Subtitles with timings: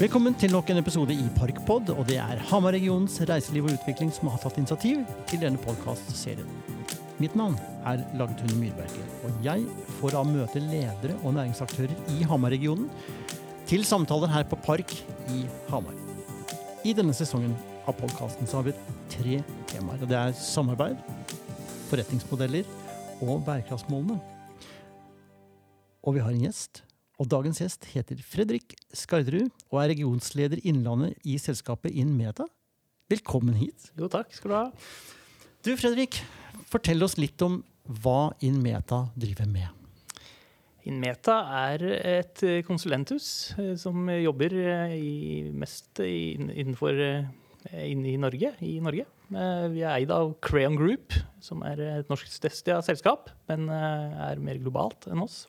[0.00, 4.30] Velkommen til nok en episode i Parkpod, og det er Hamar-regionens reiseliv og utvikling som
[4.32, 6.48] har tatt initiativ til denne podkastserien.
[7.20, 9.66] Mitt navn er Lagtun Myrberget, og jeg
[9.98, 12.88] får da møte ledere og næringsaktører i Hamar-regionen
[13.68, 14.96] til samtaler her på Park
[15.36, 16.00] i Hamar.
[16.80, 17.52] I denne sesongen
[17.84, 18.78] av podkasten har vi
[19.12, 20.96] tre temaer, og det er samarbeid,
[21.92, 22.64] forretningsmodeller
[23.20, 24.16] og bærekraftsmålene.
[26.00, 26.86] Og vi har en gjest.
[27.20, 32.46] Og dagens gjest heter Fredrik Skarderud og er regionsleder Innlandet i selskapet Inmeta.
[33.12, 33.90] Velkommen hit.
[34.00, 34.62] Jo, takk skal du ha.
[35.60, 36.16] Du Fredrik,
[36.72, 37.58] fortell oss litt om
[38.00, 39.68] hva Inmeta driver med.
[40.88, 45.14] Inmeta er et konsulenthus eh, som jobber eh, i,
[45.52, 47.30] mest innenfor eh,
[47.84, 49.04] inne i Norge, i Norge.
[49.28, 51.12] Vi er eid av Crayon Group,
[51.44, 55.44] som er et norsk selskap, men er mer globalt enn oss.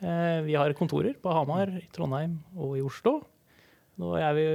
[0.00, 3.18] Eh, vi har kontorer på Hamar, i Trondheim og i Oslo.
[4.00, 4.46] Nå er vi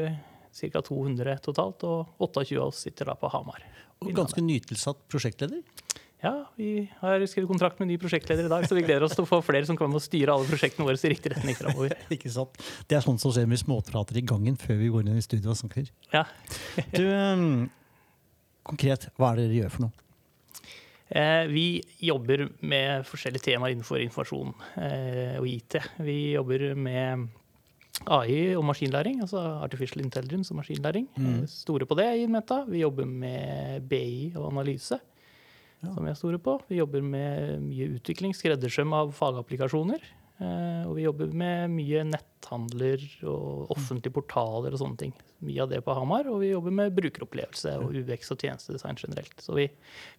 [0.55, 0.81] ca.
[0.81, 3.61] 200 totalt, og 28 av oss sitter da på Hamar.
[4.01, 5.61] Og ganske nytilsatt prosjektleder?
[6.23, 9.27] Ja, vi har skrevet kontrakt med ny prosjektleder i dag, så vi gleder oss til
[9.27, 11.93] å få flere som kommer og styre alle prosjektene våre i riktig retning framover.
[12.15, 12.57] Ikke sant.
[12.89, 15.53] Det er sånn som skjer med småprater i gangen før vi går inn i studio
[15.53, 15.91] og snakker.
[16.15, 16.23] Ja.
[16.95, 17.45] du, um,
[18.65, 20.04] konkret, hva er det dere gjør for noe?
[21.09, 25.77] Eh, vi jobber med forskjellige temaer innenfor informasjon eh, og IT.
[26.01, 27.27] Vi jobber med
[28.09, 31.07] AI og maskinlæring, altså artificial intelligence og maskinlæring.
[31.15, 31.43] Mm.
[31.43, 32.63] Eh, store på det i Meta.
[32.67, 35.93] Vi jobber med BI og analyse, ja.
[35.93, 36.57] som vi er store på.
[36.69, 40.01] Vi jobber med mye utvikling, skreddersøm av fagapplikasjoner.
[40.35, 45.13] Eh, og vi jobber med mye netthandler og offentlige portaler og sånne ting.
[45.45, 46.27] Mye av det på Hamar.
[46.31, 49.37] Og vi jobber med brukeropplevelse og UX og tjenestedesign generelt.
[49.43, 49.69] Så vi,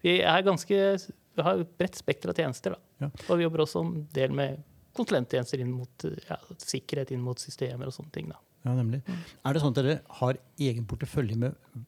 [0.04, 0.80] vi er ganske,
[1.36, 2.78] vi har et bredt spekter av tjenester.
[2.96, 3.10] Da.
[3.28, 4.64] Og vi jobber også en del med
[4.96, 8.32] konsulenttjenester inn mot ja, sikkerhet inn mot systemer og sånne ting.
[8.32, 8.40] Da.
[8.64, 9.02] Ja, nemlig.
[9.04, 9.20] Mm.
[9.44, 11.84] Er det sånn at dere har egen portefølje med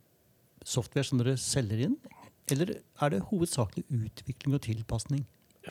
[0.68, 1.96] software som dere selger inn?
[2.52, 5.24] Eller er det hovedsakelig utvikling og tilpasning?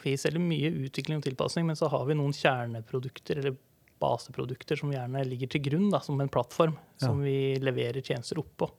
[0.03, 3.57] Vi selger mye utvikling og tilpasning, men så har vi noen kjerneprodukter eller
[3.99, 7.07] baseprodukter som gjerne ligger til grunn da, som en plattform ja.
[7.07, 8.69] som vi leverer tjenester oppå.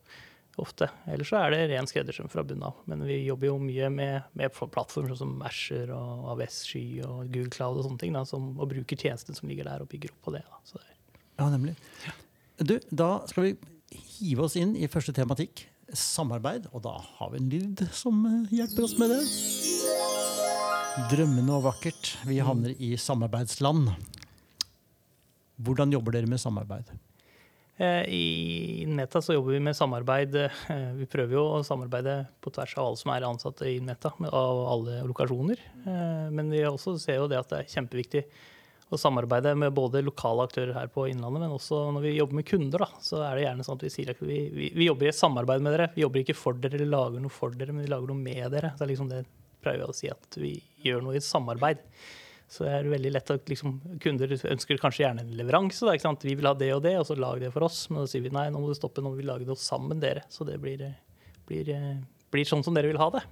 [0.59, 0.89] Ofte.
[1.06, 2.81] Ellers så er det ren skreddersøm fra bunnen av.
[2.91, 7.53] Men vi jobber jo mye med, med plattformer som Asher og AVS Sky og Google
[7.55, 10.27] Cloud og sånne ting, da, som, og bruker tjenestene som ligger der og bygger opp
[10.27, 10.43] på det.
[10.73, 10.83] Det
[11.39, 11.77] ja, nemlig.
[12.59, 13.55] Du, da skal vi
[14.19, 16.67] hive oss inn i første tematikk, samarbeid.
[16.75, 20.18] Og da har vi en lyd som eh, hjelper oss med det.
[21.06, 22.16] Drømmende og vakkert.
[22.26, 23.92] Vi havner i samarbeidsland.
[25.62, 26.91] Hvordan jobber dere med samarbeid?
[27.78, 30.34] Eh, I Meta så jobber vi med samarbeid.
[30.34, 34.10] Eh, vi prøver jo å samarbeide på tvers av alle som er ansatte i Meta,
[34.26, 35.62] av alle lokasjoner.
[35.87, 38.25] Eh, men vi også ser jo det at det er kjempeviktig
[38.91, 42.48] å samarbeide med både lokale aktører her på Innlandet, men også når vi jobber med
[42.48, 45.10] kunder, da, så er det gjerne sånn at vi sier at vi, vi, vi jobber
[45.10, 45.91] i samarbeid med dere.
[45.94, 48.48] Vi jobber ikke for dere eller lager noe for dere, men vi lager noe med
[48.56, 48.72] dere.
[48.75, 49.26] Det er liksom det
[49.64, 50.54] vi å si at vi
[50.84, 51.82] gjør noe i samarbeid.
[52.48, 55.84] Så det er veldig lett at liksom, kunder ønsker kanskje gjerne en leveranse.
[55.84, 57.82] Da, vi vil ha det og det, og så lag det for oss.
[57.91, 60.00] Men da sier vi nei, nå må du stoppe, nå må vi lage det sammen
[60.00, 60.24] dere.
[60.32, 60.86] Så det blir,
[61.50, 61.72] blir,
[62.32, 63.24] blir sånn som dere vil ha det.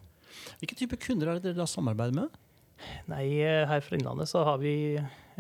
[0.61, 2.43] Hvilke type kunder er det dere da samarbeider med?
[3.09, 4.75] Nei, Her fra Innlandet så har vi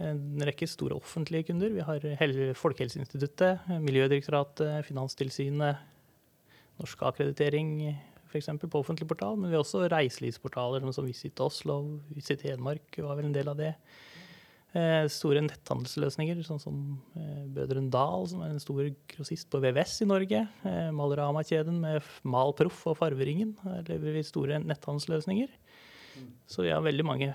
[0.01, 1.73] en rekke store offentlige kunder.
[1.77, 5.85] Vi har Folkehelseinstituttet, Miljødirektoratet, Finanstilsynet,
[6.81, 7.93] Norsk akkreditering,
[8.37, 8.67] f.eks.
[8.67, 11.81] på offentlig portal, men vi har også reiselivsportaler som Visit Oslo,
[12.15, 13.73] Visit Hedmark var vel en del av det.
[14.77, 16.81] Eh, store netthandelsløsninger, sånn som
[17.17, 20.43] eh, Bødren Dal, som er en stor grossist på VVS i Norge.
[20.69, 23.55] Eh, Malorama-kjeden med Malproff og Farveringen.
[23.65, 25.55] Her lever vi store netthandelsløsninger.
[26.49, 27.33] Så vi har veldig mange,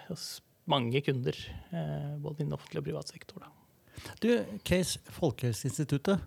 [0.69, 1.37] mange kunder,
[1.71, 3.41] eh, både innen offentlig og privat sektor.
[3.41, 3.49] Da.
[4.21, 4.29] Du,
[4.67, 6.21] Case Folkehelseinstituttet,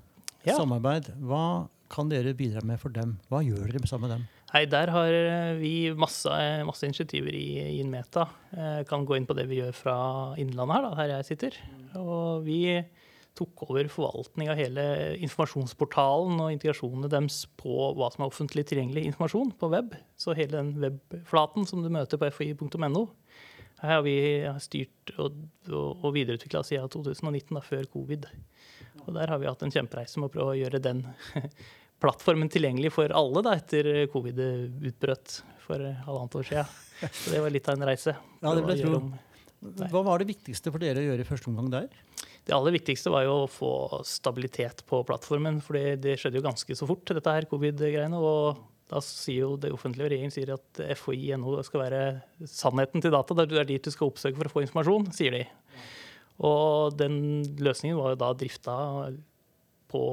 [0.45, 0.57] ja.
[0.57, 1.13] samarbeid.
[1.23, 3.19] Hva kan dere bidra med for dem?
[3.31, 4.27] Hva gjør dere sammen med dem?
[4.55, 6.31] Hei, der har eh, vi masse,
[6.63, 8.29] masse initiativer i, Inmeta.
[8.55, 9.97] Jeg kan gå inn på det vi gjør fra
[10.39, 11.57] Innlandet her, da, her jeg sitter.
[11.99, 12.61] Og vi
[13.35, 14.85] tok over forvaltning av hele
[15.27, 19.99] informasjonsportalen og integrasjonene deres på hva som er offentlig tilgjengelig informasjon på web.
[20.15, 23.09] Så hele den webflaten som du møter på fi.no.
[23.83, 24.19] Her har vi
[24.63, 28.31] styrt og, og, og videreutvikla siden 2019, da, før covid.
[29.03, 31.09] Og der har vi hatt en kjempereise med å prøve å gjøre den
[32.03, 36.75] plattformen tilgjengelig for alle da, etter covid-utbrøt for halvannet år siden.
[37.11, 38.17] Så det var litt av en reise.
[38.43, 39.01] Ja, det ble tro.
[39.65, 41.89] Hva var det viktigste for dere å gjøre i første omgang der?
[42.45, 43.73] Det aller viktigste var jo å få
[44.05, 45.63] stabilitet på plattformen.
[45.65, 48.21] For det skjedde jo ganske så fort, dette her covid-greiene.
[48.21, 48.61] Og
[48.93, 52.03] da sier jo det offentlige regjeringen sier at FHI.no skal være
[52.51, 53.37] sannheten til data.
[53.41, 55.45] Det er dit du skal oppsøke for å få informasjon, sier de.
[56.45, 57.17] Og den
[57.65, 58.77] løsningen var jo da drifta
[59.89, 60.05] på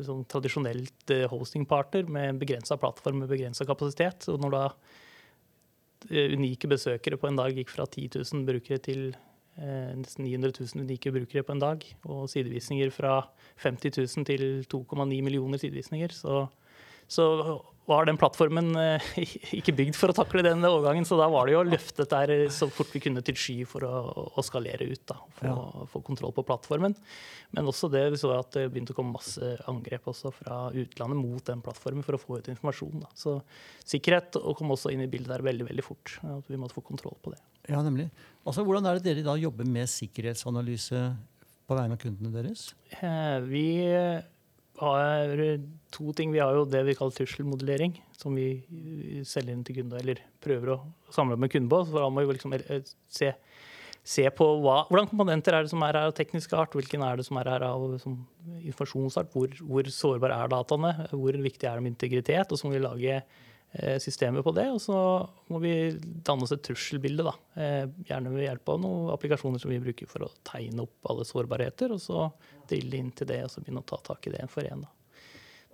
[0.00, 4.28] sånn tradisjonelt eh, hostingpartner med begrensa plattform med begrensa kapasitet.
[4.32, 4.62] Og når da
[6.10, 10.56] eh, unike besøkere på en dag gikk fra 10 000 brukere til eh, nesten 900
[10.60, 13.20] 000 unike brukere på en dag, og sidevisninger fra
[13.64, 16.46] 50 000 til 2,9 millioner sidevisninger, så,
[17.06, 17.28] så
[17.88, 19.02] var den plattformen eh,
[19.58, 21.04] ikke bygd for å takle den overgangen.
[21.08, 23.92] Så da var det jo løftet der så fort vi kunne til sky for å,
[24.38, 25.02] å skalere ut.
[25.10, 25.54] da, For Ja.
[25.56, 26.94] å få kontroll på plattformen.
[27.52, 31.18] Men også det, vi så at det begynte å komme masse angrep også fra utlandet
[31.18, 33.02] mot den plattformen for å få ut informasjon.
[33.02, 33.10] da.
[33.18, 33.34] Så
[33.84, 36.14] sikkerhet og kom også inn i bildet der veldig veldig fort.
[36.22, 37.42] At vi måtte få kontroll på det.
[37.68, 38.08] Ja, nemlig.
[38.46, 41.02] Altså, Hvordan er det dere da jobber med sikkerhetsanalyse
[41.66, 42.70] på vegne av kundene deres?
[43.02, 43.66] Eh, Vi
[44.80, 45.58] har
[45.92, 46.32] to ting.
[46.32, 50.22] Vi har jo det vi kaller trusselmodellering, som vi eh, selger inn til kunder, eller
[50.42, 50.80] prøver å
[51.12, 51.84] samle med kunder på.
[51.88, 53.32] Så da må vi liksom eh, se,
[54.02, 57.20] se på hva, hvordan komponenter er det som er her av teknisk art, hvilken er
[57.20, 58.18] det som er her av som,
[58.62, 62.76] informasjonsart, hvor, hvor sårbare er dataene, hvor viktig er det med integritet, og så må
[62.78, 63.50] vi lage eh,
[64.02, 64.66] systemet på det.
[64.72, 64.96] Og så
[65.52, 67.34] må vi danne oss et trusselbilde, da.
[67.56, 71.24] Eh, gjerne ved hjelp av noen applikasjoner som vi bruker for å tegne opp alle
[71.28, 72.26] sårbarheter, og så
[72.68, 74.84] drille inn til det, og så begynne å ta tak i det en for en.
[74.84, 74.92] da.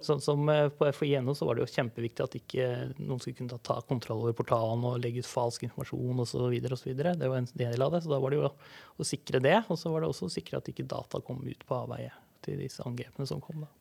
[0.04, 2.68] Sånn som eh, På FHI.no så var det jo kjempeviktig at ikke
[3.00, 6.54] noen skulle kunne ta kontroll over portalen og legge ut falsk informasjon osv.
[6.62, 9.56] Det var en del av det, så da var det jo å sikre det.
[9.66, 12.14] Og så var det også å sikre at ikke data kom ut på avveie
[12.46, 13.66] til disse angrepene som kom.
[13.66, 13.72] da.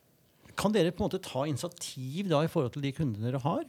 [0.57, 3.67] Kan dere på en måte ta initiativ da i forhold til de kundene dere har?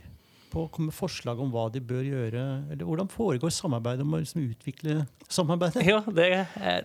[0.52, 2.42] På å komme med forslag om hva de bør gjøre?
[2.72, 5.84] Eller hvordan foregår samarbeidet om å liksom utvikle samarbeidet?
[5.88, 6.28] Ja, det,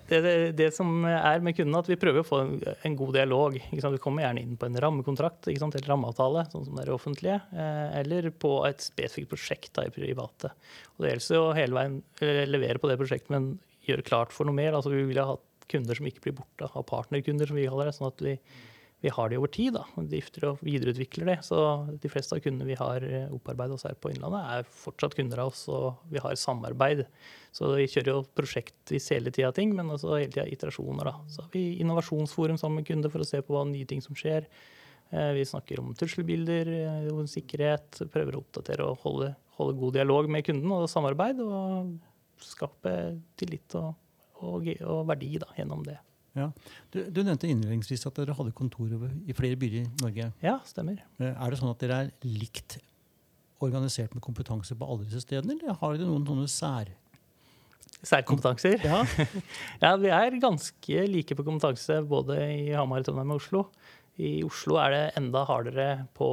[0.09, 2.53] det, det, det som er med kundene, at vi prøver å få en,
[2.87, 3.57] en god dialog.
[3.71, 7.39] Vi kommer gjerne inn på en rammekontrakt eller rammeavtale, sånn som det er i offentlige,
[7.53, 10.53] eh, eller på et spesifikt prosjekt da, i private.
[10.95, 13.55] Og det gjelder å hele veien eh, levere på det prosjektet, men
[13.87, 14.75] gjøre klart for noe mer.
[14.75, 15.37] Altså, vi vil ha
[15.71, 17.95] kunder som ikke blir borte, ha partnerkunder, som vi kaller det.
[17.97, 18.37] sånn at vi
[19.03, 21.37] vi har det over tid, da, og drifter og videreutvikler det.
[21.43, 21.57] Så
[21.99, 25.41] de fleste av kundene vi har eh, opparbeidet oss her på Innlandet, er fortsatt kunder
[25.43, 27.03] av oss, og vi har samarbeid.
[27.51, 31.09] Så vi kjører jo prosjektvis hele tida ting, men også hele tida iterasjoner.
[31.11, 31.17] da.
[31.27, 34.15] Så har vi innovasjonsforum sammen med kunder for å se på hva nye ting som
[34.15, 34.47] skjer.
[35.11, 39.99] Eh, Vi snakker om trusselbilder, eh, om sikkerhet, prøver å oppdatere og holde, holde god
[39.99, 41.43] dialog med kunden og samarbeid.
[41.43, 41.91] Og
[42.39, 43.93] skape tillit og,
[44.39, 45.99] og, og verdi da, gjennom det.
[46.33, 46.47] Ja.
[46.93, 48.89] Du, du nevnte innledningsvis at dere hadde kontor
[49.29, 50.31] i flere byer i Norge.
[50.41, 50.97] Ja, stemmer.
[51.21, 52.79] Eh, Er det sånn at dere er likt
[53.63, 56.89] organisert med kompetanse på alle disse stedene, eller har dere noen sånne sær...
[58.03, 58.81] Særkompetanser.
[58.83, 59.03] Ja,
[59.83, 63.61] Ja, vi er ganske like på kompetanse både i Hamar, Trondheim og Oslo.
[64.19, 65.85] I Oslo er det enda hardere
[66.17, 66.27] på,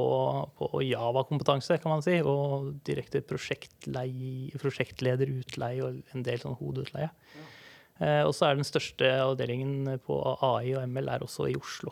[0.59, 2.17] på Java-kompetanse, kan man si.
[2.27, 7.07] Og direkte prosjektleder, prosjektlederutleie og en del sånn hodeutleie.
[7.39, 7.57] Eh,
[8.01, 11.91] og så er den største avdelingen på AI og ML er også i Oslo.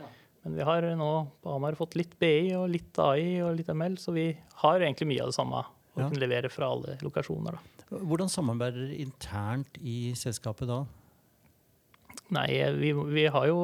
[0.00, 0.08] Ja.
[0.44, 1.10] Men vi har nå
[1.44, 4.26] på Hamar fått litt BI og litt AI og litt ML, så vi
[4.64, 5.62] har egentlig mye av det samme.
[5.94, 6.08] å Ja.
[6.10, 7.52] kunne levere fra alle lokasjoner.
[7.54, 7.98] da.
[8.02, 10.80] Hvordan samarbeider dere internt i selskapet da?
[12.34, 13.60] Nei, vi, vi har jo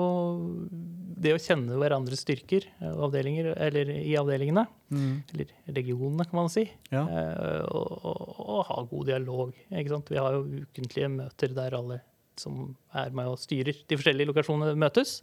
[1.20, 6.64] det å kjenne hverandres styrker eh, avdelinger, eller i avdelingene, eller regionene, kan man si,
[6.90, 7.02] Ja.
[7.06, 9.52] eh, og, og, og ha god dialog.
[9.70, 12.00] Vi har jo ukentlige møter der alle
[12.41, 15.19] som er med og styrer de forskjellige lokasjonene, møtes.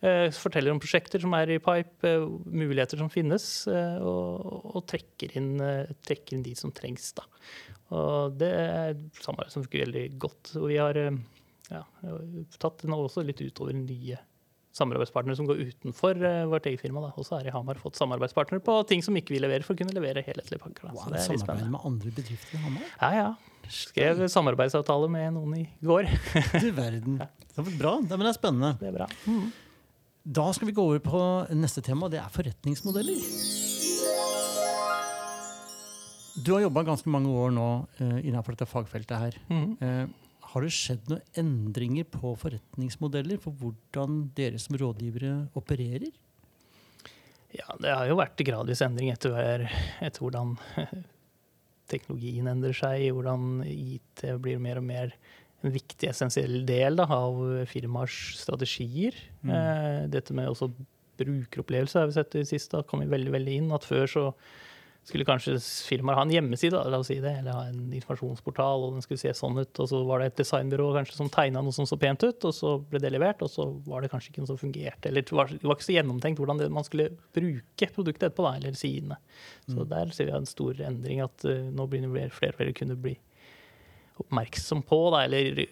[0.00, 2.14] Eh, Forteller om prosjekter som er i pipe,
[2.48, 5.52] muligheter som finnes, og, og trekker, inn,
[6.08, 7.10] trekker inn de som trengs.
[7.18, 7.26] Da.
[7.92, 10.54] Og det er et samarbeid som funker veldig godt.
[10.56, 11.84] Og vi har ja,
[12.62, 14.16] tatt nå også litt utover nye
[14.76, 17.02] samarbeidspartnere som går utenfor eh, vårt eget firma.
[17.04, 17.12] Da.
[17.18, 19.94] Også her i Hamar fått samarbeidspartnere på ting som ikke vi leverer, for å kunne
[19.96, 20.88] levere helhetlige pakker.
[20.88, 20.94] Da.
[20.94, 21.72] Wow, Så det er litt samarbeid spennende.
[21.74, 22.92] med andre bedrifter i Hamar?
[23.00, 23.30] Ja, ja.
[23.70, 26.10] Skrev samarbeidsavtale med noen i går.
[26.64, 27.18] Du verden.
[27.20, 27.96] Det var bra.
[28.02, 28.72] Det, er spennende.
[28.80, 29.10] Det er bra.
[30.38, 31.20] Da skal vi gå over på
[31.56, 33.20] neste tema, og det er forretningsmodeller.
[36.40, 37.68] Du har jobba ganske mange år nå
[38.00, 39.38] uh, innenfor dette fagfeltet her.
[39.50, 39.72] Mm.
[39.82, 40.04] Eh,
[40.50, 46.10] har det skjedd noen endringer på forretningsmodeller for hvordan dere som rådgivere opererer?
[47.54, 49.66] Ja, det har jo vært gradvis endring etter, hver-
[50.02, 50.56] etter hvordan
[51.90, 55.14] teknologien endrer seg, hvordan IT blir mer og mer
[55.60, 57.36] en viktig, essensiell del da, av
[57.68, 59.16] firmaers strategier.
[59.42, 59.50] Mm.
[59.52, 60.70] Eh, dette med også
[61.20, 63.72] brukeropplevelse har vi sett i det siste, da kom vi veldig, veldig inn.
[63.76, 64.24] At før så
[65.08, 65.56] skulle kanskje
[65.88, 69.04] firmaer ha en hjemmeside, da, la oss si det, eller ha en informasjonsportal, og den
[69.04, 69.80] skulle se sånn ut.
[69.80, 72.54] Og så var det et designbyrå kanskje som tegna noe som så pent ut, og
[72.54, 75.10] så ble det levert, og så var det kanskje ikke noe som fungerte.
[75.10, 79.18] Eller det var, ikke så gjennomtenkt hvordan man skulle bruke produktet etterpå, da, eller sidene.
[79.70, 82.78] Så der ser vi en stor endring, at uh, nå begynner flere flere og flere
[82.82, 83.16] kunne bli
[84.20, 85.62] oppmerksom på, da, eller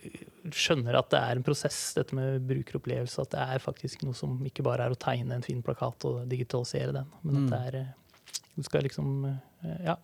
[0.57, 3.25] skjønner at det er en prosess, dette med brukeropplevelse.
[3.25, 6.23] At det er faktisk noe som ikke bare er å tegne en fin plakat og
[6.31, 7.11] digitalisere den.
[7.23, 7.91] Men at det er eh,
[8.59, 9.95] Du skal liksom eh, ja,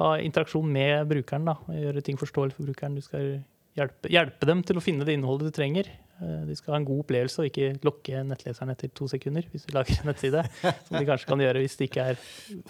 [0.00, 1.46] ha interaksjon med brukeren.
[1.48, 2.98] da, Gjøre ting forståelig for brukeren.
[2.98, 3.38] Du skal
[3.76, 5.88] hjelpe, hjelpe dem til å finne det innholdet du trenger.
[6.20, 9.64] Eh, De skal ha en god opplevelse og ikke lokke nettleseren etter to sekunder hvis
[9.68, 10.44] de lager en nettside.
[10.88, 12.20] Som de kanskje kan gjøre hvis det ikke er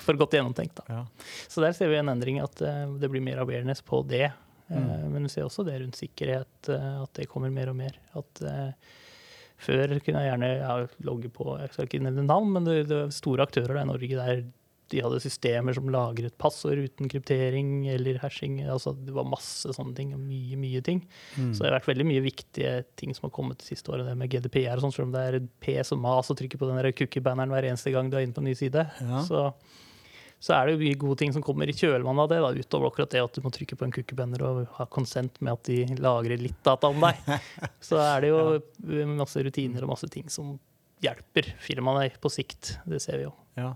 [0.03, 0.85] for godt gjennomtenkt.
[0.93, 1.03] Ja.
[1.51, 4.29] Så der ser vi en endring, at eh, det blir mer awareness på det.
[4.67, 4.87] Mm.
[5.13, 8.01] Men vi ser også det rundt sikkerhet, at det kommer mer og mer.
[8.19, 8.41] At
[9.63, 10.73] før kunne jeg gjerne ja,
[11.07, 14.19] logge på Jeg skal ikke nevne navn, men det, det er store aktører i Norge
[14.19, 14.43] der
[14.93, 18.61] de hadde systemer som lagret passord uten kryptering eller hashing.
[18.71, 20.13] altså Det var masse sånne ting.
[20.15, 21.01] og Mye, mye ting.
[21.35, 21.51] Mm.
[21.51, 24.07] Så det har vært veldig mye viktige ting som har kommet de siste årene.
[24.11, 26.69] Det med GDPR og sånn, selv om det er pes og mas og trykker på
[26.71, 28.85] den cookie-banneren hver eneste gang du er inne på en ny side.
[29.01, 29.25] Ja.
[29.27, 29.43] Så,
[30.39, 32.93] så er det jo mye gode ting som kommer i kjølvannet av det, da, utover
[32.93, 35.99] akkurat det at du må trykke på en cookie-banner og ha konsent med at de
[35.99, 37.27] lagrer litt data om deg.
[37.89, 40.55] Så er det jo masse rutiner og masse ting som
[41.03, 42.77] hjelper firmaene på sikt.
[42.87, 43.35] Det ser vi jo.
[43.59, 43.75] Ja.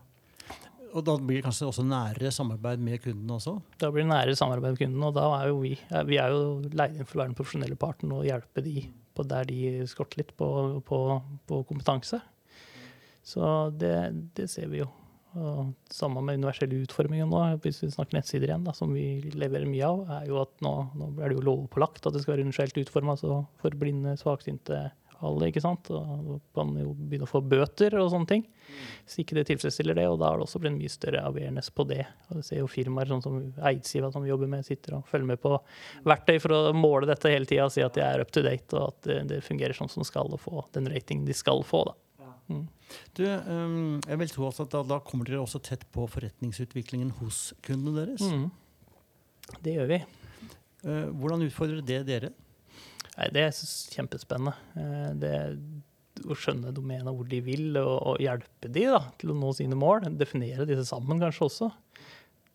[0.90, 3.56] Og da blir det kanskje også nærere samarbeid med kundene også?
[3.78, 5.74] Da blir det nærere samarbeid med kunden, og da er jo vi,
[6.08, 6.42] vi er jo
[6.74, 10.22] leid inn for å være den profesjonelle parten og hjelpe de på der de skorter
[10.22, 10.48] litt på,
[10.86, 11.00] på,
[11.50, 12.20] på kompetanse.
[13.26, 13.44] Så
[13.76, 13.94] det,
[14.38, 14.88] det ser vi jo.
[15.38, 19.68] Og Samme med universell utforming nå, hvis vi snakker nettsider igjen, da, som vi leverer
[19.70, 22.48] mye av, er jo at nå, nå er det jo lovpålagt at det skal være
[22.48, 24.88] universelt utforma for blinde, svaksynte,
[25.26, 25.50] alle.
[25.50, 25.90] ikke sant?
[25.94, 28.44] Og kan jo begynne å få bøter og sånne ting.
[29.04, 31.86] Hvis ikke det tilfredsstiller det, og da har det også blitt mye større awareness på
[31.90, 32.04] det.
[32.28, 35.32] Og det ser jo firmaer sånn som Eidsiva som vi jobber med, sitter og følger
[35.32, 35.56] med på
[36.08, 38.70] verktøy for å måle dette hele tida og si at de er up to date,
[38.76, 41.84] og at det, det fungerer sånn som skal, og få den ratingen de skal få.
[41.90, 41.98] da.
[43.14, 47.50] Du, um, jeg vil tro at da, da kommer dere også tett på forretningsutviklingen hos
[47.66, 48.24] kundene deres.
[48.26, 48.48] Mm.
[49.62, 50.00] Det gjør vi.
[50.82, 52.32] Uh, hvordan utfordrer det dere?
[53.18, 53.54] Nei, det er
[53.94, 54.54] kjempespennende.
[54.78, 55.34] Eh, Det
[56.28, 59.78] å skjønne domenet hvor de vil, og, og hjelpe de da, til å nå sine
[59.78, 60.04] mål.
[60.20, 61.70] Definere disse sammen kanskje også.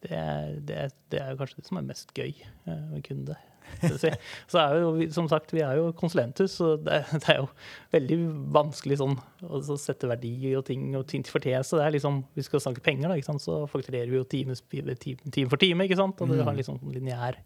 [0.05, 3.37] Det, er- det, det er kanskje det som er mest gøy eh, med kunde.
[3.81, 4.11] Så
[4.53, 7.47] så er jo, vi- som sagt, vi er jo konsulenter, så det, det er jo
[7.95, 8.17] veldig
[8.53, 9.15] vanskelig sånn
[9.49, 11.79] å sette verdi og ting og ting til fortjeneste.
[11.81, 15.57] Det er liksom, Vi skal snakke penger, da, så fakturerer vi jo time, time, for
[15.57, 15.87] time.
[15.89, 16.21] ikke sant?
[16.21, 17.41] Og det har liksom lineær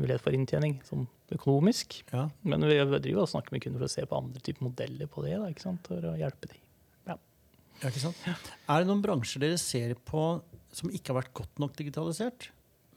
[0.00, 2.00] mulighet for inntjening sånn økonomisk.
[2.12, 2.26] Ja.
[2.46, 5.24] Men vi driver og snakker med kunder for å se på andre typer modeller på
[5.24, 5.90] det, da, ikke sant?
[5.90, 6.60] for å hjelpe dem.
[7.82, 8.20] Ja, ikke sant?
[8.70, 10.22] Er det noen bransjer dere ser på
[10.74, 12.48] som ikke har vært godt nok digitalisert,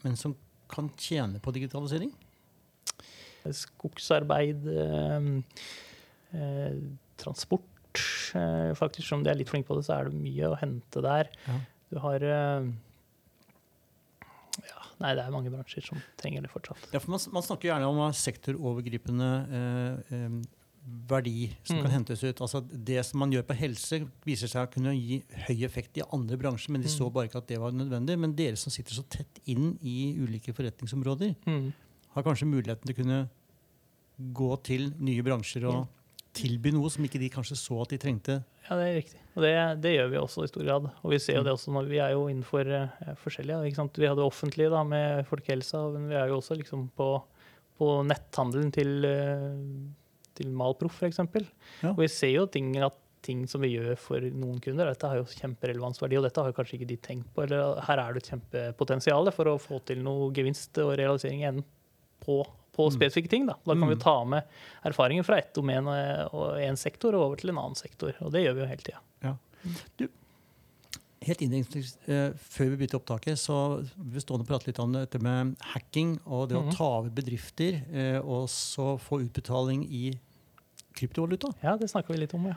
[0.04, 0.36] men som
[0.70, 2.12] kan tjene på digitalisering?
[3.48, 5.28] Skogsarbeid, eh,
[6.36, 6.80] eh,
[7.18, 8.02] transport
[8.36, 11.02] eh, Faktisk, som de er litt flinke på det, så er det mye å hente
[11.04, 11.30] der.
[11.46, 11.58] Ja.
[11.88, 12.87] Du har eh, ja,
[15.00, 16.88] Nei, det er mange bransjer som trenger det fortsatt.
[16.92, 19.28] Ja, for man, man snakker gjerne om sektorovergripende
[19.58, 20.38] eh, eh,
[21.08, 21.82] verdi som Mm.
[21.84, 22.40] kan hentes ut.
[22.40, 26.02] Altså Det som man gjør på helse, viser seg å kunne gi høy effekt i
[26.12, 27.12] andre bransjer, men de så Mm.
[27.12, 28.18] bare ikke at det var nødvendig.
[28.18, 31.72] Men dere som sitter så tett inn i ulike forretningsområder, Mm.
[32.14, 33.30] har kanskje muligheten til å kunne
[34.32, 35.88] gå til nye bransjer og
[36.36, 38.38] tilby noe som ikke de kanskje så at de trengte.
[38.68, 39.20] Ja, det er riktig.
[39.34, 39.52] Og det,
[39.84, 40.88] det gjør vi også i stor grad.
[41.00, 43.70] Og vi ser jo det også når vi er jo innenfor ja, forskjellige.
[43.70, 44.00] Ikke sant?
[44.00, 47.08] Vi hadde offentlig da, med folkehelsa, men vi er jo også liksom på,
[47.80, 51.22] på netthandelen til, eh, til Malproff, f.eks.
[51.24, 51.94] Ja.
[51.94, 55.20] Og vi ser jo ting, at ting som vi gjør for noen kunder, dette har
[55.20, 57.44] jo kjemperelevansverdi, og dette har jo kanskje ikke de tenkt på.
[57.46, 61.64] Eller her er det et kjempepotensial for å få til noe gevinst og realisering igjen
[62.24, 62.42] på,
[62.78, 62.94] på Mm.
[62.94, 63.48] spesifikke ting.
[63.50, 63.56] Da.
[63.66, 64.04] da kan vi Mm.
[64.04, 64.42] ta med
[64.86, 65.88] erfaringer fra ett domen
[66.32, 68.14] og en sektor og over til en annen sektor.
[68.22, 69.02] Og det gjør vi jo hele tida.
[71.20, 74.92] Helt innledningsvis, eh, før vi begynte opptaket, så vil vi stående og prate litt om
[74.94, 76.68] dette med hacking og det mm.
[76.70, 80.12] å ta over bedrifter eh, og så få utbetaling i
[80.94, 81.50] kryptovaluta.
[81.64, 82.54] Ja, det snakker vi litt om, ja.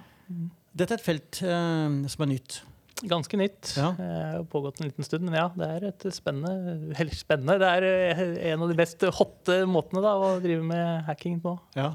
[0.78, 2.62] Dette er et felt eh, som er nytt.
[3.10, 3.74] Ganske nytt.
[3.78, 3.90] Ja.
[3.98, 7.58] Eh, har pågått en liten stund, men ja, det er et spennende Eller spennende.
[7.62, 11.56] Det er eh, en av de best hotte måtene da, å drive med hacking på.
[11.78, 11.90] Ja.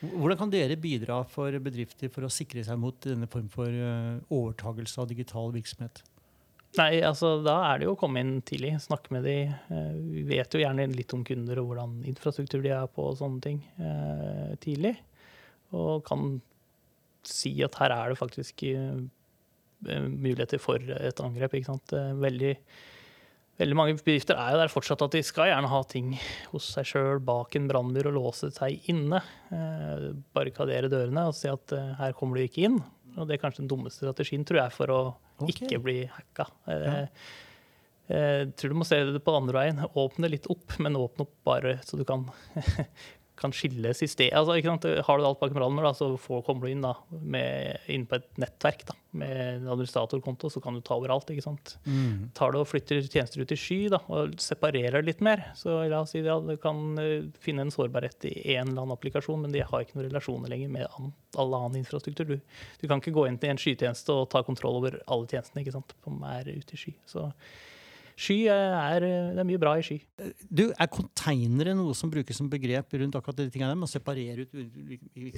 [0.00, 4.16] Hvordan kan dere bidra for bedrifter for å sikre seg mot denne form for eh,
[4.32, 6.00] overtagelse av digital virksomhet?
[6.78, 9.36] Nei, altså da er det jo å komme inn tidlig, snakke med de.
[9.50, 13.18] Eh, Vi vet jo gjerne litt om kunder og hvordan infrastruktur de er på og
[13.18, 14.94] sånne ting eh, tidlig.
[15.74, 16.38] Og kan
[17.26, 19.02] si at her er det faktisk eh,
[19.80, 21.54] muligheter for et angrep.
[21.56, 22.54] Eh, Veldig,
[23.60, 26.14] veldig mange bedrifter er jo der fortsatt at de skal gjerne ha ting
[26.52, 29.22] hos seg sjøl bak en brannmur og låse seg inne.
[29.50, 32.80] Eh, barrikadere dørene og si at eh, her kommer du ikke inn.
[33.18, 34.98] Og det er kanskje den dummeste strategien, tror jeg, for å
[35.40, 35.64] okay.
[35.66, 36.46] ikke bli hacka.
[36.70, 36.98] Ja.
[38.10, 39.80] Jeg tror du må se det på den andre veien.
[39.98, 42.24] Åpne litt opp, men åpne opp bare så du kan,
[43.40, 44.30] kan skille system.
[44.36, 44.86] Altså, ikke sant?
[45.06, 48.18] Har du alt bak brannmur, da, så får, kommer du inn, da, med, inn på
[48.18, 51.30] et nettverk da, med en administratorkonto, så kan du ta overalt.
[51.32, 51.74] ikke sant?
[51.86, 52.30] Mm.
[52.36, 56.02] Tar du og flytter tjenester ut i sky da, og separerer litt mer, så la
[56.04, 59.56] oss si ja, du kan eh, finne en sårbarhet i en eller annen applikasjon, men
[59.56, 62.28] de har ikke noen relasjoner lenger med an, all annen infrastruktur.
[62.28, 62.36] Du,
[62.82, 65.78] du kan ikke gå inn til en skytjeneste og ta kontroll over alle tjenestene ikke
[65.78, 66.96] sant, som er ute i sky.
[67.08, 67.30] Så
[68.18, 69.98] sky er, det er mye bra i sky.
[70.48, 73.76] Du, Er konteinere noe som brukes som begrep rundt akkurat de tingene?
[73.78, 74.54] Med å separere ut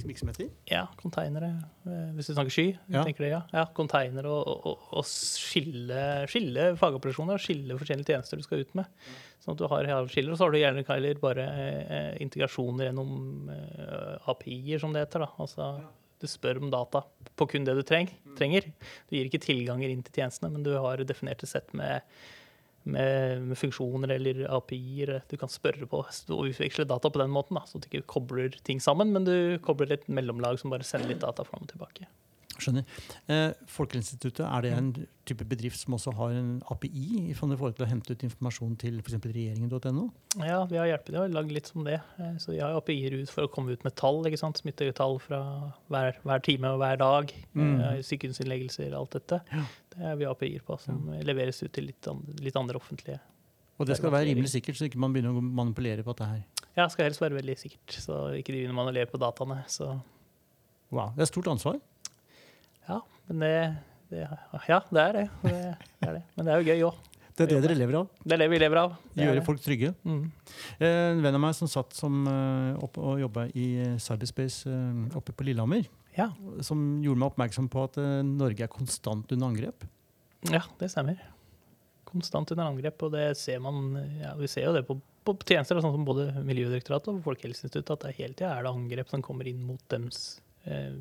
[0.07, 0.49] virksomheter?
[0.69, 1.53] Ja, konteinere,
[1.87, 2.67] eh, hvis du snakker sky.
[2.87, 3.03] Ja.
[3.07, 3.41] tenker det, ja.
[3.53, 8.77] ja Konteinere og, og, og skille, skille fagoperasjoner og skille forskjellige tjenester du skal ut
[8.79, 8.89] med.
[9.43, 13.51] Sånn at du har skiller, og så har du gjerne Kyler, bare eh, integrasjoner gjennom
[13.51, 15.25] eh, API-er, som det heter.
[15.25, 15.33] da.
[15.43, 15.73] Altså,
[16.23, 17.01] du spør om data
[17.35, 18.69] på kun det du treng, trenger.
[19.09, 22.05] Du gir ikke tilganger inn til tjenestene, men du har definerte sett med,
[22.83, 27.59] med, med funksjoner eller API-er du kan spørre på og utveksle data på den måten.
[27.59, 31.13] Da, så du ikke kobler ting sammen, men du kobler et mellomlag som bare sender
[31.13, 32.09] litt data fram og tilbake.
[32.63, 32.85] Skjønner.
[33.31, 34.87] Eh, Folkehelseinstituttet, er det en
[35.27, 38.97] type bedrift som også har en API i forhold til å hente ut informasjon til
[39.03, 39.17] f.eks.
[39.23, 40.05] regjeringen.no?
[40.43, 41.99] Ja, vi har hjulpet dem å lage litt som det.
[42.19, 44.59] Eh, Så vi har API-er ut for å komme ut med tall, ikke sant?
[44.63, 45.41] smittetall fra
[45.93, 47.35] hver, hver time og hver dag.
[47.53, 47.75] Mm.
[47.81, 49.41] eh, Sykehusinnleggelser, alt dette.
[49.53, 49.63] Ja.
[49.93, 53.19] Det er vi API-er på, som leveres ut til litt andre, litt andre offentlige.
[53.81, 56.43] Og det skal være rimelig sikkert, så ikke man begynner å manipulere på dette her.
[56.77, 59.63] Ja, skal helst være veldig sikkert, så ikke de begynner å manipulere på dataene.
[59.69, 59.87] Så
[60.93, 61.79] Wow, Det er stort ansvar.
[62.89, 62.99] Ja,
[63.29, 63.53] men det,
[64.11, 64.27] det
[64.69, 65.25] Ja, det er det.
[65.43, 65.57] det,
[66.07, 66.23] er det.
[66.35, 67.01] Men det er jo gøy òg.
[67.33, 68.09] Det er det dere lever av.
[68.21, 68.91] Det er det vi lever av.
[69.15, 69.89] Det Gjøre folk trygge.
[70.05, 70.19] Mm.
[70.77, 74.69] Eh, En venn av meg som satt som, eh, opp og jobba i eh, cyberspace
[75.17, 76.27] oppe på Lillehammer, Ja.
[76.61, 77.97] som gjorde meg oppmerksom på at
[78.27, 79.87] Norge er konstant under angrep.
[80.51, 81.17] Ja, det stemmer.
[82.05, 85.79] Konstant under angrep, og det ser man ja, Vi ser jo det på, på tjenester,
[85.81, 89.49] sånn som både Miljødirektoratet og Folkehelseinstituttet, at det hele tida er det angrep som kommer
[89.49, 90.99] inn mot dems eh,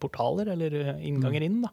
[0.00, 1.60] portaler, eller eh, innganger inn.
[1.62, 1.72] da.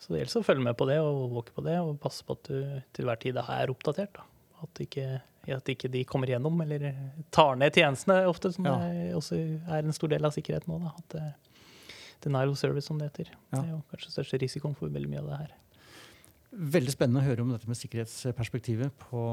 [0.00, 2.36] Så det gjelder å følge med på det og våke på det, og passe på
[2.36, 4.12] at du til hver tid er oppdatert.
[4.18, 4.26] da.
[4.64, 5.06] At ikke,
[5.54, 6.90] at ikke de kommer gjennom, eller
[7.32, 8.76] tar ned tjenestene ofte, som Ja.
[8.84, 9.36] er, også
[9.68, 10.78] er en stor del av sikkerheten nå.
[10.84, 10.92] da.
[10.98, 11.32] At eh,
[12.24, 13.32] Denial of service, som det heter.
[13.52, 13.58] Ja.
[13.60, 15.50] Det er jo kanskje største risikoen for veldig mye av det her.
[16.54, 19.24] Veldig spennende å høre om dette med sikkerhetsperspektivet på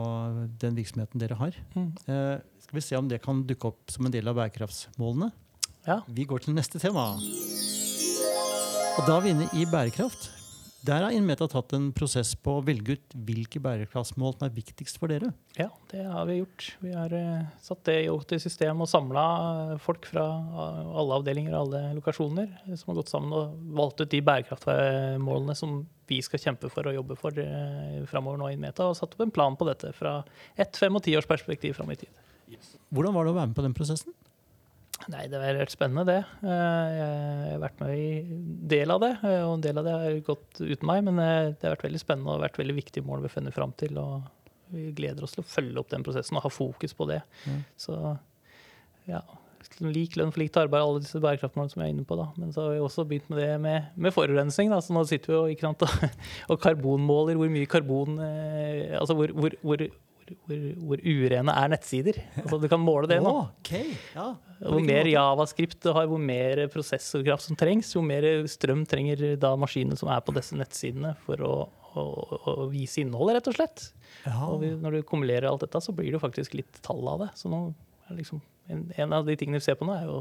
[0.59, 1.55] den virksomheten dere har.
[1.75, 1.91] Mm.
[2.09, 5.31] Eh, skal vi se om det kan dukke opp som en del av bærekraftsmålene.
[5.87, 6.01] Ja.
[6.09, 7.13] Vi går til neste tema.
[8.91, 10.25] Og da er vi inne i bærekraft.
[10.83, 14.97] Der har Inmeta tatt en prosess på å velge ut hvilke bærekraftsmål som er viktigst
[14.99, 15.29] for dere.
[15.55, 16.65] Ja, det har vi gjort.
[16.81, 19.25] Vi har uh, satt det i system og samla
[19.83, 24.01] folk fra eh, alle avdelinger og alle lokasjoner eh, som har gått sammen og valgt
[24.01, 28.57] ut de bærekraftmålene som vi skal kjempe for og jobbe for eh, framover nå i
[28.57, 30.17] Inmeta, og satt opp en plan på dette fra
[30.57, 32.11] ett, fem og ti års perspektiv fram i tid.
[32.91, 34.17] Hvordan var det å være med på den prosessen?
[35.09, 36.19] Nei, det har vært spennende, det.
[36.45, 38.43] Eh, Jeg har vært med i en
[38.75, 41.03] del av det, eh, og en del av det har gått uten meg.
[41.07, 43.55] Men eh, det har vært veldig spennende og vært veldig viktige mål vi har funnet
[43.57, 43.97] fram til.
[43.97, 44.21] og
[44.71, 47.21] Vi gleder oss til å følge opp den prosessen og ha fokus på det.
[47.47, 47.55] Ja.
[47.79, 47.97] Så
[49.09, 49.21] ja,
[49.81, 52.15] lik lønn for likt arbeid, alle disse bærekraftmålene som jeg er inne på.
[52.19, 52.29] da.
[52.37, 54.69] Men så har vi også begynt med det med, med forurensning.
[54.71, 56.21] da, så nå sitter vi jo ikke sant, og,
[56.55, 59.83] og karbonmåler hvor mye karbon eh, Altså hvor, hvor, hvor,
[60.45, 62.21] hvor, hvor urene er nettsider.
[62.45, 63.33] Altså Du kan måle det nå.
[63.59, 63.73] Ok,
[64.15, 64.29] ja.
[64.61, 69.55] Hvor mer javascript du har, hvor mer prosessorkraft som trengs, jo mer strøm trenger da
[69.57, 71.53] maskinene som er på disse nettsidene for å,
[71.97, 72.03] å,
[72.53, 73.87] å vise innholdet, rett og slett.
[74.27, 74.35] Ja.
[74.51, 77.31] Og når du kumulerer alt dette, så blir det jo faktisk litt tall av det.
[77.39, 77.63] Så nå
[78.09, 80.19] er liksom, en, en av de tingene vi ser på nå, er jo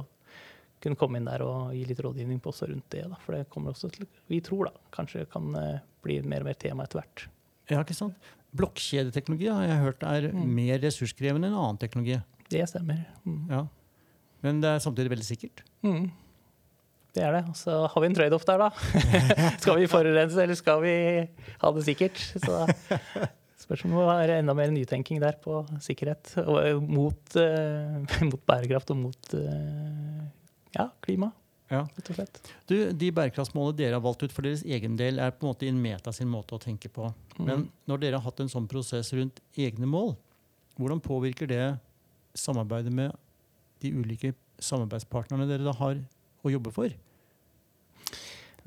[0.81, 3.03] kunne komme inn der og gi litt rådgivning på også rundt det.
[3.12, 3.18] Da.
[3.20, 6.57] For det kommer også til, vi tror da, kanskje kan eh, bli mer og mer
[6.57, 7.26] tema etter hvert.
[7.68, 8.16] ja, ikke sant?
[8.57, 10.46] Blokkjedeteknologi har jeg hørt er Mm.
[10.57, 12.16] mer ressurskrevende enn annen teknologi.
[12.50, 13.05] Det stemmer.
[13.29, 13.44] Mm.
[13.53, 13.61] Ja.
[14.44, 15.64] Men det er samtidig veldig sikkert.
[15.85, 16.09] Mm.
[17.14, 17.42] Det er det.
[17.59, 18.70] Så har vi en trade-off der, da.
[19.62, 20.94] skal vi forurense, eller skal vi
[21.61, 22.20] ha det sikkert?
[22.38, 22.62] Så
[23.61, 26.33] spørs om det være enda mer nytenking der på sikkerhet.
[26.44, 28.00] Og eh, mot, uh,
[28.31, 30.24] mot bærekraft og mot uh,
[30.76, 31.33] ja, klima,
[31.70, 31.85] Ja.
[31.96, 32.40] rett og slett.
[32.66, 35.68] Du, de bærekraftsmålene dere har valgt ut for deres egen del, er på en måte
[35.70, 37.12] Inmeta sin måte å tenke på.
[37.38, 37.44] Mm.
[37.46, 40.16] Men når dere har hatt en sånn prosess rundt egne mål,
[40.79, 41.64] hvordan påvirker det
[42.38, 43.14] samarbeidet med
[43.83, 46.01] de ulike samarbeidspartnerne dere da har
[46.45, 46.93] å jobbe for?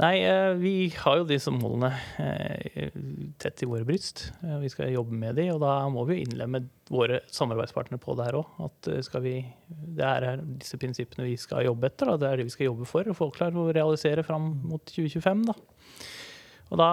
[0.02, 2.95] Nei, eh, vi har jo disse målene eh,
[3.38, 4.23] tett i våre bryst.
[4.41, 8.26] Eh, Vi skal jobbe med de, og da må vi innlemme våre samarbeidspartnere på det
[8.26, 8.56] her òg.
[8.65, 9.36] At skal vi,
[9.69, 12.17] det er disse prinsippene vi skal jobbe etter, da.
[12.17, 15.45] det er det vi skal jobbe for og få klart å realisere fram mot 2025.
[15.52, 15.58] Da.
[16.73, 16.91] Og da,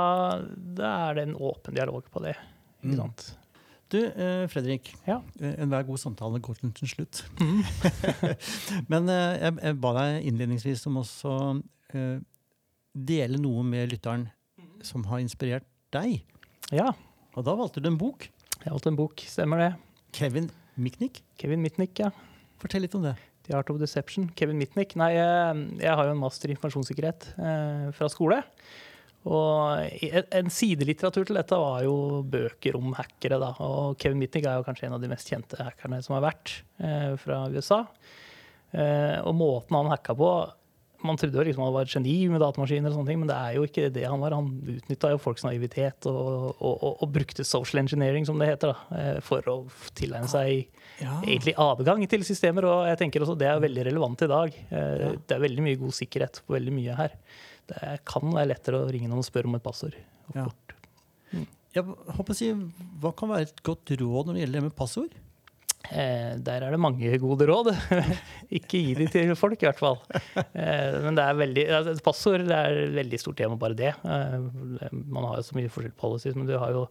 [0.77, 2.37] da er det en åpen dialog på det.
[2.85, 3.01] Ikke Mm.
[3.91, 4.93] Du, eh, Fredrik.
[5.07, 5.17] Ja.
[5.41, 7.25] Eh, Enhver god samtale går til en slutt.
[7.41, 7.63] Mm.
[8.93, 11.33] Men eh, jeg, ba deg innledningsvis om også
[12.95, 14.29] dele noe med lytteren
[14.87, 16.21] som har inspirert deg.
[16.71, 16.93] Ja,
[17.35, 18.29] Og da valgte du en bok.
[18.63, 19.23] jeg valgte en bok.
[19.27, 19.71] Stemmer det.
[20.15, 20.47] Kevin
[20.79, 21.21] Mitnick?
[21.39, 22.11] Kevin Mitnick, ja.
[22.63, 23.17] Fortell litt om det.
[23.47, 24.29] The Art of Deception.
[24.39, 24.95] Kevin Mitnick.
[24.99, 28.41] Nei, jeg, jeg har jo en master i informasjonssikkerhet eh, fra skole.
[29.27, 29.91] Og
[30.33, 33.39] en- sidelitteratur til dette var jo bøker om hackere.
[33.39, 36.33] da, Og Kevin Mitnick er jo kanskje en av de mest kjente hackerne som har
[36.33, 37.83] vært eh, fra USA.
[38.73, 40.31] Eh, og måten han hacka på
[41.03, 43.35] Man trodde jo liksom han var et geni med datamaskiner, og sånne ting, men det
[43.35, 44.35] er jo ikke det han var.
[44.37, 48.75] Han utnytta jo folks naivitet og, og, og, og brukte social engineering, som det heter,
[48.75, 49.55] da, eh, for å
[49.97, 50.67] tilegne seg
[51.01, 51.15] Ja.
[51.25, 54.53] egentlig adgang til systemer, og jeg tenker også det er veldig relevant i dag.
[54.71, 55.13] Eh, Ja.
[55.27, 57.11] Det er veldig mye god sikkerhet på veldig mye her.
[57.71, 59.97] Det kan være lettere å ringe noen og spørre om et passord.
[60.35, 60.47] Ja.
[60.51, 60.77] fort.
[61.71, 62.51] Jeg håper å si,
[63.03, 65.13] Hva kan være et godt råd når det gjelder det med passord?
[65.91, 67.71] Eh, der er det mange gode råd.
[68.59, 69.99] Ikke gi de til folk, i hvert fall.
[70.37, 73.95] Eh, men det er veldig, altså, passord det er et veldig stort tema, bare det.
[74.03, 76.85] Eh, man har jo så mye forskjellige policies, men du har jo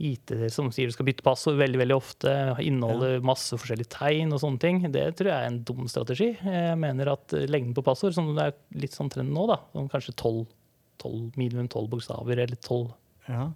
[0.00, 2.32] IT som sier du skal bytte passord veldig veldig ofte.
[2.64, 4.80] Inneholder masse forskjellige tegn og sånne ting.
[4.94, 6.30] Det tror jeg er en dum strategi.
[6.42, 9.88] Jeg mener at lengden på passord, som det er litt sånn trenden nå, da, om
[9.92, 10.46] kanskje 12,
[11.04, 12.92] 12, minimum tolv bokstaver eller tolv
[13.28, 13.50] Ja.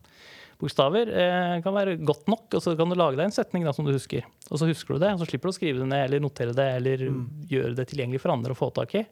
[0.60, 3.72] bokstaver eh, kan være godt nok, og så kan du lage deg en setning da,
[3.76, 4.22] som du husker.
[4.50, 6.54] Og så husker du det, og så slipper du å skrive det ned eller notere
[6.56, 7.02] det eller
[7.50, 9.02] gjøre det tilgjengelig for andre å få tak i.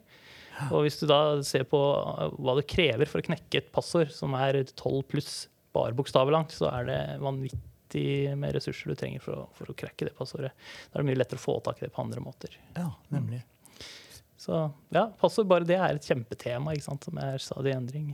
[0.71, 4.13] Og hvis du da ser på eh, hva det krever for å knekke et passord
[4.15, 5.33] som er 12 pluss
[5.75, 8.05] bare bokstaver langt, så er det vanvittig
[8.39, 10.51] med ressurser du trenger for å, for å crakke det passordet.
[10.89, 12.55] Da er det mye lettere å få tak i det på andre måter.
[12.79, 13.43] ja, nemlig.
[14.45, 14.57] Så
[14.93, 18.09] ja, passord, bare det er et kjempetema ikke sant, som er stadig i endring.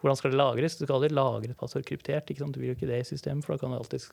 [0.00, 0.78] Hvordan skal det lagres?
[0.78, 2.30] Du skal aldri lagre et passord kryptert.
[2.32, 2.54] Ikke sant?
[2.56, 4.06] Du vil jo ikke det i systemet, for da kan det alltid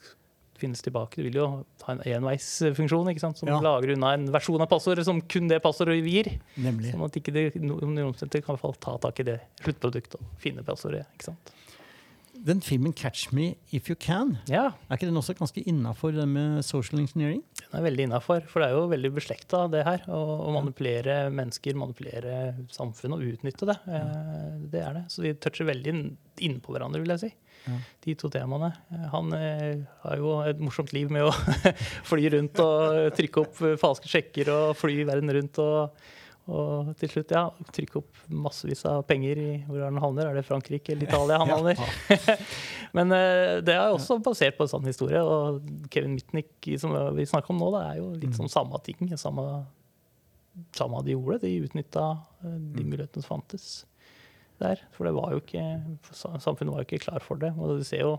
[0.60, 1.22] finnes tilbake.
[1.22, 1.46] Du vil jo
[1.86, 3.40] ha en enveisfunksjon ikke sant?
[3.40, 3.62] som Ja.
[3.64, 6.34] lager unna en versjon av passordet som kun det passordet gir.
[6.58, 6.92] nemlig.
[6.92, 10.20] Sånn at ikke det, noen omstendigheter kan i hvert fall ta tak i det sluttproduktet
[10.20, 11.06] og finne passordet.
[11.16, 11.54] ikke sant?
[12.46, 16.28] Den filmen 'Catch Me If You Can', Ja, er ikke den også ganske innafor det
[16.28, 17.42] med social engineering?
[17.72, 18.42] den er veldig innafor.
[18.48, 20.00] For det er jo veldig beslekta, det her.
[20.08, 23.78] Å å manipulere mennesker, manipulere samfunnet og utnytte det.
[23.88, 24.04] Ja.
[24.72, 25.04] Det er det.
[25.10, 27.34] Så de toucher veldig inn- innpå hverandre, vil jeg si.
[27.68, 27.78] Ja.
[28.06, 28.72] De to temaene.
[28.94, 31.32] Eh, Han eh, har jo et morsomt liv med å
[32.10, 35.60] fly rundt og trykke opp eh, falske sjekker og fly verden rundt.
[35.60, 35.92] og
[36.48, 37.44] og til slutt, ja,
[37.76, 40.30] trykke opp massevis av penger i hvor han havner.
[40.30, 41.82] Er det Frankrike eller Italia han havner?
[42.98, 45.20] Men eh, det er også basert på en sann historie.
[45.20, 45.60] Og
[45.92, 49.12] Kevin Mitnick, som vi snakker om nå, da, er jo litt sånn samme ting.
[49.20, 49.46] Samme,
[50.78, 51.42] samme de gjorde.
[51.44, 52.08] De utnytta
[52.42, 53.68] de mulighetene som fantes
[54.64, 54.82] der.
[54.96, 55.66] For det var jo ikke,
[56.16, 57.52] samfunnet var jo ikke klar for det.
[57.60, 58.16] Og du ser jo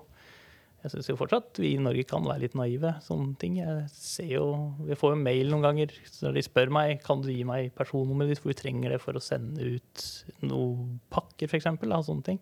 [0.78, 2.92] jeg syns fortsatt vi i Norge kan være litt naive.
[3.02, 3.56] sånne ting.
[3.58, 4.44] Jeg ser jo,
[4.86, 8.30] jeg får jo mail noen ganger når de spør meg kan du gi meg personnummeret
[8.36, 10.04] ditt, for vi trenger det for å sende ut
[10.46, 11.66] noen pakker, f.eks.
[12.06, 12.38] Sånne ting.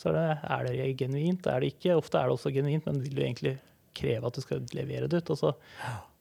[0.00, 1.98] Så er det, er det genuint, er det ikke.
[2.00, 3.56] Ofte er det også genuint, men vil du egentlig
[3.94, 5.34] kreve at du skal levere det ut?
[5.36, 5.52] Og så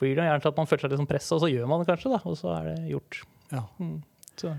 [0.04, 1.82] blir det gjerne til at man føler seg litt som pressa, og så gjør man
[1.82, 3.22] det kanskje, da, og så er det gjort.
[3.54, 3.64] Ja.
[3.80, 4.02] Mm.
[4.34, 4.50] Så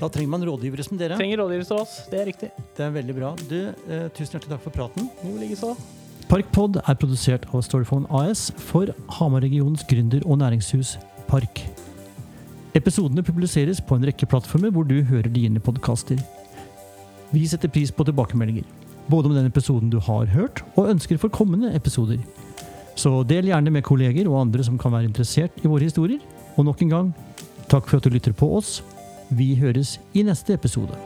[0.00, 1.16] Da trenger man rådgivere som dere.
[1.20, 2.50] trenger rådgivere som oss, det er riktig.
[2.76, 3.34] Det er veldig bra.
[3.48, 3.58] Du,
[3.92, 5.08] eh, tusen hjertelig takk for praten.
[5.22, 5.74] Jo, likeså.
[6.26, 10.96] Parkpod er produsert av Storyphone AS for Hamar-regionens gründer- og næringshus
[11.28, 11.60] Park.
[12.74, 16.18] Episodene publiseres på en rekke plattformer hvor du hører dine podkaster.
[17.30, 18.66] Vi setter pris på tilbakemeldinger,
[19.06, 22.18] både om den episoden du har hørt, og ønsker for kommende episoder.
[22.98, 26.18] Så del gjerne med kolleger og andre som kan være interessert i våre historier.
[26.56, 27.12] Og nok en gang,
[27.70, 28.80] takk for at du lytter på oss.
[29.30, 30.98] Vi høres i neste episode.